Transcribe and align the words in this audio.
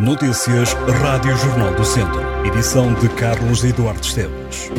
Notícias 0.00 0.74
Rádio 1.02 1.36
Jornal 1.36 1.74
do 1.74 1.84
Centro. 1.84 2.20
Edição 2.46 2.94
de 2.94 3.08
Carlos 3.08 3.64
Eduardo 3.64 4.00
Esteves. 4.00 4.70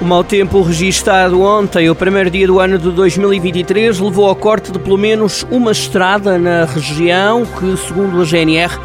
O 0.00 0.04
mau 0.04 0.22
tempo 0.22 0.62
registado 0.62 1.42
ontem, 1.42 1.90
o 1.90 1.96
primeiro 1.96 2.30
dia 2.30 2.46
do 2.46 2.60
ano 2.60 2.78
de 2.78 2.92
2023, 2.92 3.98
levou 3.98 4.28
ao 4.28 4.36
corte 4.36 4.70
de 4.70 4.78
pelo 4.78 4.96
menos 4.96 5.44
uma 5.50 5.72
estrada 5.72 6.38
na 6.38 6.64
região 6.64 7.44
que, 7.44 7.76
segundo 7.76 8.20
a 8.20 8.24
GNR, 8.24 8.78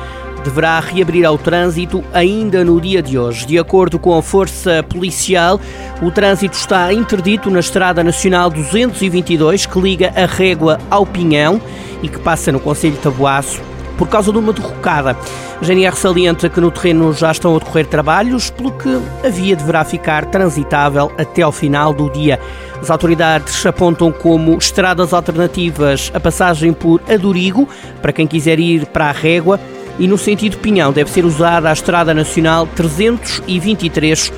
deverá 0.44 0.80
reabrir 0.80 1.26
ao 1.26 1.38
trânsito 1.38 2.04
ainda 2.14 2.64
no 2.64 2.80
dia 2.82 3.02
de 3.02 3.18
hoje. 3.18 3.46
De 3.46 3.58
acordo 3.58 3.98
com 4.00 4.18
a 4.18 4.22
Força 4.22 4.84
Policial, 4.84 5.60
o 6.02 6.12
trânsito 6.12 6.56
está 6.56 6.92
interdito 6.94 7.50
na 7.50 7.60
Estrada 7.60 8.04
Nacional 8.04 8.50
222, 8.50 9.66
que 9.66 9.80
liga 9.80 10.14
a 10.16 10.26
Régua 10.26 10.80
ao 10.90 11.06
Pinhão 11.06 11.62
e 12.02 12.10
que 12.10 12.20
passa 12.20 12.52
no 12.52 12.60
Conselho 12.60 12.94
de 12.94 13.00
Taboaço 13.00 13.62
por 14.02 14.08
causa 14.08 14.32
de 14.32 14.38
uma 14.40 14.52
derrocada. 14.52 15.16
A 15.62 15.64
GNR 15.64 15.96
salienta 15.96 16.50
que 16.50 16.60
no 16.60 16.72
terreno 16.72 17.14
já 17.14 17.32
estão 17.32 17.56
a 17.56 17.60
decorrer 17.60 17.86
trabalhos, 17.86 18.50
pelo 18.50 18.72
que 18.72 18.90
a 19.24 19.30
via 19.30 19.56
deverá 19.56 19.86
ficar 19.86 20.26
transitável 20.26 21.12
até 21.20 21.44
ao 21.44 21.52
final 21.52 21.94
do 21.94 22.10
dia. 22.10 22.40
As 22.82 22.90
autoridades 22.90 23.64
apontam 23.64 24.12
como 24.12 24.58
estradas 24.58 25.14
alternativas 25.14 26.12
a 26.16 26.20
passagem 26.20 26.74
por 26.74 27.00
Adurigo, 27.08 27.70
para 28.02 28.12
quem 28.12 28.26
quiser 28.26 28.60
ir 28.60 28.88
para 28.88 29.10
a 29.10 29.12
Régua, 29.12 29.60
e 30.00 30.08
no 30.08 30.18
sentido 30.18 30.58
Pinhão 30.58 30.92
deve 30.92 31.10
ser 31.10 31.26
usada 31.26 31.70
a 31.70 31.74
Estrada 31.74 32.14
Nacional 32.14 32.68
323 32.76 34.32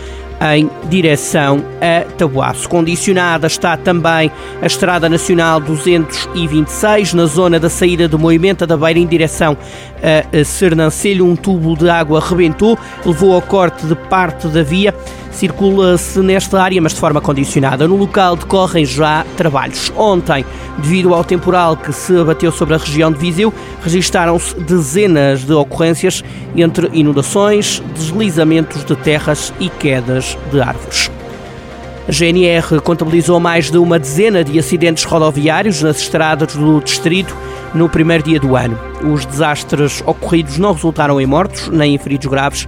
em 0.55 0.69
direção 0.89 1.63
a 1.79 2.03
Tabuaço. 2.17 2.67
Condicionada 2.67 3.47
está 3.47 3.77
também 3.77 4.31
a 4.61 4.65
Estrada 4.65 5.07
Nacional 5.07 5.59
226, 5.61 7.13
na 7.13 7.25
zona 7.25 7.59
da 7.59 7.69
saída 7.69 8.07
do 8.07 8.19
Movimento 8.19 8.67
da 8.67 8.75
Beira 8.75 8.99
em 8.99 9.07
direção 9.07 9.57
a 10.01 10.43
Sernancelho. 10.43 11.25
Um 11.25 11.35
tubo 11.35 11.77
de 11.77 11.89
água 11.89 12.19
rebentou, 12.19 12.77
levou 13.05 13.33
ao 13.33 13.41
corte 13.41 13.85
de 13.85 13.95
parte 13.95 14.47
da 14.47 14.63
via. 14.63 14.93
Circula-se 15.43 16.21
nesta 16.21 16.63
área, 16.63 16.81
mas 16.81 16.93
de 16.93 17.01
forma 17.01 17.19
condicionada. 17.19 17.85
No 17.85 17.97
local 17.97 18.37
decorrem 18.37 18.85
já 18.85 19.25
trabalhos. 19.35 19.91
Ontem, 19.97 20.45
devido 20.77 21.13
ao 21.13 21.21
temporal 21.21 21.75
que 21.75 21.91
se 21.91 22.17
abateu 22.17 22.49
sobre 22.49 22.75
a 22.75 22.77
região 22.77 23.11
de 23.11 23.19
Viseu, 23.19 23.53
registaram-se 23.81 24.57
dezenas 24.61 25.43
de 25.43 25.51
ocorrências 25.51 26.23
entre 26.55 26.89
inundações, 26.93 27.83
deslizamentos 27.93 28.85
de 28.85 28.95
terras 28.95 29.53
e 29.59 29.67
quedas 29.67 30.37
de 30.49 30.61
árvores. 30.61 31.11
A 32.07 32.11
GNR 32.13 32.79
contabilizou 32.81 33.37
mais 33.37 33.69
de 33.69 33.77
uma 33.77 33.99
dezena 33.99 34.45
de 34.45 34.57
acidentes 34.57 35.03
rodoviários 35.03 35.81
nas 35.81 35.97
estradas 35.97 36.55
do 36.55 36.79
distrito 36.79 37.35
no 37.73 37.89
primeiro 37.89 38.23
dia 38.23 38.39
do 38.39 38.55
ano. 38.55 38.79
Os 39.13 39.25
desastres 39.25 40.01
ocorridos 40.05 40.57
não 40.57 40.71
resultaram 40.71 41.19
em 41.19 41.25
mortos 41.25 41.67
nem 41.67 41.95
em 41.95 41.97
feridos 41.97 42.27
graves. 42.27 42.65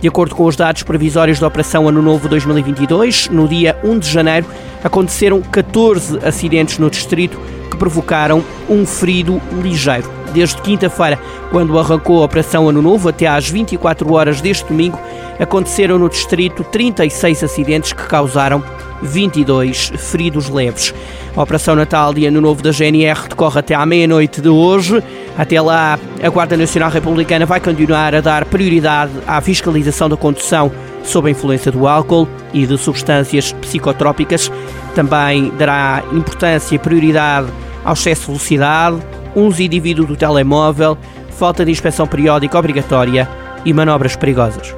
De 0.00 0.08
acordo 0.08 0.34
com 0.34 0.44
os 0.44 0.56
dados 0.56 0.82
previsórios 0.82 1.40
da 1.40 1.46
Operação 1.46 1.88
Ano 1.88 2.02
Novo 2.02 2.28
2022, 2.28 3.28
no 3.30 3.48
dia 3.48 3.78
1 3.82 3.98
de 3.98 4.10
janeiro 4.10 4.46
aconteceram 4.84 5.40
14 5.40 6.18
acidentes 6.22 6.78
no 6.78 6.90
distrito 6.90 7.40
que 7.70 7.76
provocaram 7.76 8.44
um 8.68 8.84
ferido 8.84 9.40
ligeiro. 9.62 10.08
Desde 10.34 10.60
quinta-feira, 10.60 11.18
quando 11.50 11.78
arrancou 11.78 12.20
a 12.20 12.26
Operação 12.26 12.68
Ano 12.68 12.82
Novo, 12.82 13.08
até 13.08 13.26
às 13.26 13.48
24 13.48 14.12
horas 14.12 14.40
deste 14.42 14.68
domingo, 14.68 14.98
aconteceram 15.40 15.98
no 15.98 16.10
distrito 16.10 16.62
36 16.64 17.42
acidentes 17.42 17.92
que 17.94 18.06
causaram 18.06 18.62
22 19.02 19.92
feridos 19.96 20.48
leves. 20.50 20.94
A 21.34 21.42
Operação 21.42 21.74
Natal 21.74 22.16
e 22.16 22.26
Ano 22.26 22.40
Novo 22.40 22.62
da 22.62 22.70
GNR 22.70 23.28
decorre 23.28 23.60
até 23.60 23.74
à 23.74 23.84
meia-noite 23.86 24.42
de 24.42 24.48
hoje. 24.48 25.02
Até 25.38 25.60
lá, 25.60 25.98
a 26.22 26.28
Guarda 26.30 26.56
Nacional 26.56 26.90
Republicana 26.90 27.44
vai 27.44 27.60
continuar 27.60 28.14
a 28.14 28.20
dar 28.20 28.46
prioridade 28.46 29.12
à 29.26 29.40
fiscalização 29.40 30.08
da 30.08 30.16
condução 30.16 30.72
sob 31.02 31.28
a 31.28 31.30
influência 31.30 31.70
do 31.70 31.86
álcool 31.86 32.26
e 32.54 32.66
de 32.66 32.78
substâncias 32.78 33.52
psicotrópicas. 33.52 34.50
Também 34.94 35.52
dará 35.58 36.02
importância 36.12 36.74
e 36.74 36.78
prioridade 36.78 37.48
ao 37.84 37.92
excesso 37.92 38.22
de 38.22 38.26
velocidade, 38.28 38.98
uso 39.34 39.62
indivíduo 39.62 40.06
do 40.06 40.16
telemóvel, 40.16 40.96
falta 41.30 41.64
de 41.64 41.70
inspeção 41.70 42.06
periódica 42.06 42.58
obrigatória 42.58 43.28
e 43.64 43.72
manobras 43.74 44.16
perigosas. 44.16 44.74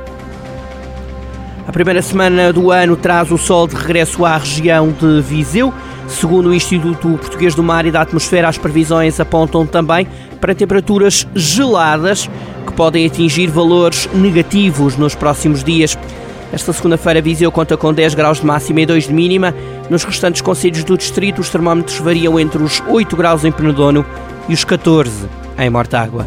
A 1.68 1.72
primeira 1.72 2.02
semana 2.02 2.52
do 2.52 2.70
ano 2.70 2.97
traz 2.97 3.30
o 3.30 3.38
sol 3.38 3.68
de 3.68 3.76
regresso 3.76 4.24
à 4.24 4.38
região 4.38 4.91
de 4.91 5.20
Viseu. 5.20 5.72
Segundo 6.08 6.48
o 6.48 6.54
Instituto 6.54 7.18
Português 7.18 7.54
do 7.54 7.62
Mar 7.62 7.84
e 7.84 7.91
da 7.91 8.00
Atmosfera, 8.00 8.48
as 8.48 8.56
previsões 8.56 9.20
apontam 9.20 9.66
também 9.66 10.08
para 10.41 10.54
temperaturas 10.54 11.26
geladas 11.34 12.28
que 12.66 12.72
podem 12.72 13.06
atingir 13.06 13.49
valores 13.49 14.09
negativos 14.12 14.97
nos 14.97 15.15
próximos 15.15 15.62
dias. 15.65 15.99
Esta 16.53 16.72
segunda-feira, 16.72 17.21
Viseu 17.21 17.53
conta 17.53 17.76
com 17.76 17.93
10 17.93 18.15
graus 18.15 18.41
de 18.41 18.47
máxima 18.47 18.81
e 18.81 18.87
2 18.87 19.09
de 19.09 19.12
mínima. 19.12 19.54
Nos 19.91 20.04
restantes 20.04 20.41
conselhos 20.41 20.82
do 20.84 20.97
distrito, 20.97 21.41
os 21.41 21.50
termómetros 21.50 21.98
variam 21.98 22.41
entre 22.41 22.62
os 22.62 22.82
8 22.88 23.16
graus 23.16 23.44
em 23.44 23.53
Penedono 23.53 24.04
e 24.48 24.54
os 24.54 24.65
14 24.65 25.28
em 25.59 25.69
Mortágua. 25.69 26.27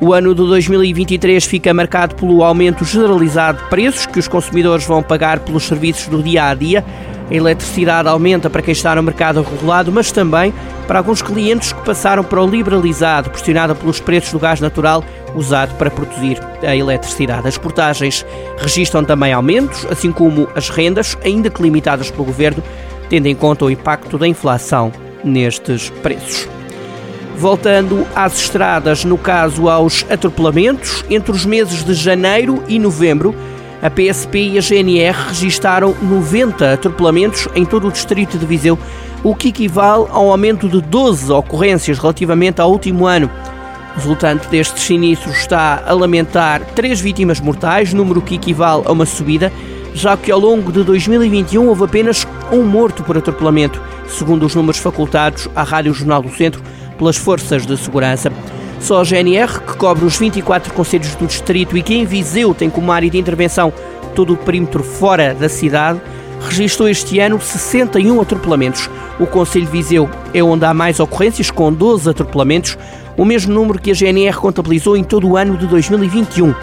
O 0.00 0.12
ano 0.12 0.34
de 0.34 0.42
2023 0.44 1.44
fica 1.44 1.72
marcado 1.72 2.16
pelo 2.16 2.42
aumento 2.42 2.84
generalizado 2.84 3.62
de 3.62 3.70
preços 3.70 4.06
que 4.06 4.18
os 4.18 4.26
consumidores 4.28 4.84
vão 4.86 5.02
pagar 5.02 5.40
pelos 5.40 5.62
serviços 5.64 6.08
do 6.08 6.22
dia 6.22 6.46
a 6.46 6.54
dia. 6.54 6.84
A 7.30 7.34
eletricidade 7.34 8.08
aumenta 8.08 8.50
para 8.50 8.60
quem 8.60 8.72
está 8.72 8.94
no 8.94 9.02
mercado 9.02 9.42
regulado, 9.42 9.90
mas 9.90 10.12
também 10.12 10.52
para 10.86 10.98
alguns 10.98 11.22
clientes 11.22 11.72
que 11.72 11.84
passaram 11.84 12.22
para 12.22 12.42
o 12.42 12.46
liberalizado, 12.46 13.30
pressionado 13.30 13.74
pelos 13.74 13.98
preços 13.98 14.32
do 14.32 14.38
gás 14.38 14.60
natural 14.60 15.02
usado 15.34 15.74
para 15.76 15.90
produzir 15.90 16.38
a 16.62 16.76
eletricidade. 16.76 17.48
As 17.48 17.56
portagens 17.56 18.24
registram 18.58 19.04
também 19.04 19.32
aumentos, 19.32 19.86
assim 19.90 20.12
como 20.12 20.48
as 20.54 20.68
rendas, 20.68 21.16
ainda 21.24 21.48
que 21.48 21.62
limitadas 21.62 22.10
pelo 22.10 22.24
governo, 22.24 22.62
tendo 23.08 23.26
em 23.26 23.34
conta 23.34 23.64
o 23.64 23.70
impacto 23.70 24.18
da 24.18 24.28
inflação 24.28 24.92
nestes 25.24 25.90
preços. 26.02 26.46
Voltando 27.36 28.06
às 28.14 28.38
estradas, 28.38 29.04
no 29.04 29.18
caso 29.18 29.68
aos 29.68 30.06
atropelamentos, 30.08 31.04
entre 31.10 31.32
os 31.32 31.44
meses 31.44 31.82
de 31.82 31.94
janeiro 31.94 32.62
e 32.68 32.78
novembro, 32.78 33.34
a 33.84 33.90
PSP 33.90 34.38
e 34.38 34.58
a 34.58 34.62
GNR 34.62 35.28
registaram 35.28 35.94
90 36.00 36.72
atropelamentos 36.72 37.46
em 37.54 37.66
todo 37.66 37.88
o 37.88 37.92
distrito 37.92 38.38
de 38.38 38.46
Viseu, 38.46 38.78
o 39.22 39.34
que 39.34 39.48
equivale 39.48 40.06
a 40.08 40.18
um 40.18 40.30
aumento 40.30 40.66
de 40.70 40.80
12 40.80 41.30
ocorrências 41.30 41.98
relativamente 41.98 42.62
ao 42.62 42.72
último 42.72 43.06
ano. 43.06 43.30
Resultante 43.94 44.48
destes 44.48 44.84
sinistros 44.84 45.36
está 45.36 45.84
a 45.86 45.92
lamentar 45.92 46.64
três 46.74 46.98
vítimas 46.98 47.40
mortais, 47.40 47.92
número 47.92 48.22
que 48.22 48.36
equivale 48.36 48.84
a 48.86 48.92
uma 48.92 49.04
subida, 49.04 49.52
já 49.92 50.16
que 50.16 50.32
ao 50.32 50.40
longo 50.40 50.72
de 50.72 50.82
2021 50.82 51.68
houve 51.68 51.84
apenas 51.84 52.26
um 52.50 52.62
morto 52.62 53.02
por 53.02 53.18
atropelamento, 53.18 53.82
segundo 54.08 54.46
os 54.46 54.54
números 54.54 54.80
facultados 54.80 55.46
à 55.54 55.62
Rádio 55.62 55.92
Jornal 55.92 56.22
do 56.22 56.30
Centro 56.30 56.62
pelas 56.96 57.18
forças 57.18 57.66
de 57.66 57.76
segurança. 57.76 58.32
Só 58.84 59.00
a 59.00 59.02
GNR, 59.04 59.60
que 59.60 59.78
cobre 59.78 60.04
os 60.04 60.18
24 60.18 60.74
conselhos 60.74 61.14
do 61.14 61.26
distrito 61.26 61.74
e 61.74 61.82
que 61.82 61.94
em 61.94 62.04
Viseu 62.04 62.52
tem 62.52 62.68
como 62.68 62.92
área 62.92 63.08
de 63.08 63.16
intervenção 63.16 63.72
todo 64.14 64.34
o 64.34 64.36
perímetro 64.36 64.84
fora 64.84 65.32
da 65.32 65.48
cidade, 65.48 66.02
registrou 66.42 66.86
este 66.86 67.18
ano 67.18 67.40
61 67.40 68.20
atropelamentos. 68.20 68.90
O 69.18 69.26
Conselho 69.26 69.64
de 69.64 69.72
Viseu 69.72 70.10
é 70.34 70.42
onde 70.42 70.66
há 70.66 70.74
mais 70.74 71.00
ocorrências, 71.00 71.50
com 71.50 71.72
12 71.72 72.10
atropelamentos, 72.10 72.76
o 73.16 73.24
mesmo 73.24 73.54
número 73.54 73.78
que 73.78 73.90
a 73.90 73.94
GNR 73.94 74.36
contabilizou 74.36 74.98
em 74.98 75.02
todo 75.02 75.30
o 75.30 75.38
ano 75.38 75.56
de 75.56 75.66
2021. 75.66 76.54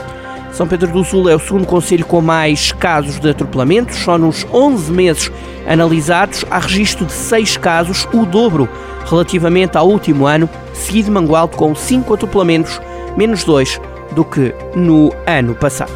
São 0.52 0.68
Pedro 0.68 0.92
do 0.92 1.04
Sul 1.04 1.30
é 1.30 1.36
o 1.36 1.40
segundo 1.40 1.66
conselho 1.66 2.06
com 2.06 2.22
mais 2.22 2.72
casos 2.72 3.20
de 3.20 3.30
atropelamentos. 3.30 3.98
Só 3.98 4.18
nos 4.18 4.46
11 4.52 4.92
meses 4.92 5.32
analisados 5.66 6.44
há 6.50 6.60
registro 6.60 7.06
de 7.06 7.14
6 7.14 7.58
casos, 7.58 8.08
o 8.14 8.26
dobro 8.26 8.68
relativamente 9.10 9.78
ao 9.78 9.88
último 9.88 10.26
ano, 10.28 10.50
seguido 10.74 11.06
de 11.06 11.12
Mangualde 11.12 11.56
com 11.56 11.74
5 11.74 12.14
atropelamentos, 12.14 12.80
menos 13.18 13.44
2 13.44 13.80
do 14.14 14.24
que 14.26 14.54
no 14.76 15.12
ano 15.26 15.56
passado. 15.56 15.92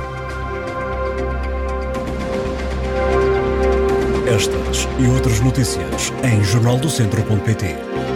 Estas 4.27 4.87
e 4.99 5.07
outras 5.07 5.39
notícias 5.41 6.11
em 6.23 6.43
jornaldocentro.pt 6.43 8.14